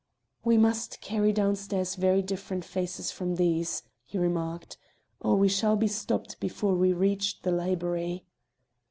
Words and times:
"We 0.43 0.57
must 0.57 0.99
carry 0.99 1.31
down 1.31 1.55
stairs 1.55 1.93
very 1.93 2.23
different 2.23 2.65
faces 2.65 3.11
from 3.11 3.35
these," 3.35 3.83
he 4.03 4.17
remarked, 4.17 4.79
"or 5.19 5.35
we 5.35 5.47
shall 5.47 5.75
be 5.75 5.87
stopped 5.87 6.39
before 6.39 6.73
we 6.73 6.91
reach 6.91 7.43
the 7.43 7.51
library." 7.51 8.25